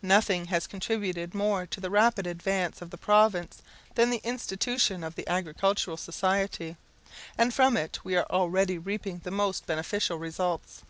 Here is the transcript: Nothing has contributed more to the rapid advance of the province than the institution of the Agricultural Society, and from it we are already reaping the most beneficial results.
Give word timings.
Nothing 0.00 0.46
has 0.46 0.66
contributed 0.66 1.34
more 1.34 1.66
to 1.66 1.82
the 1.82 1.90
rapid 1.90 2.26
advance 2.26 2.80
of 2.80 2.88
the 2.88 2.96
province 2.96 3.60
than 3.94 4.08
the 4.08 4.22
institution 4.24 5.04
of 5.04 5.16
the 5.16 5.28
Agricultural 5.28 5.98
Society, 5.98 6.78
and 7.36 7.52
from 7.52 7.76
it 7.76 7.98
we 8.02 8.16
are 8.16 8.24
already 8.30 8.78
reaping 8.78 9.18
the 9.18 9.30
most 9.30 9.66
beneficial 9.66 10.16
results. 10.16 10.80